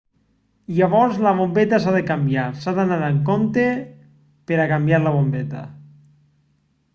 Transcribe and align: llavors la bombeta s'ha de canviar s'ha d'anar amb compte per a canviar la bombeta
llavors 0.77 1.19
la 1.25 1.33
bombeta 1.39 1.79
s'ha 1.83 1.93
de 1.95 1.99
canviar 2.07 2.45
s'ha 2.63 2.73
d'anar 2.79 2.97
amb 3.09 3.21
compte 3.29 3.67
per 4.53 4.59
a 4.65 4.67
canviar 4.73 5.01
la 5.05 5.13
bombeta 5.19 5.63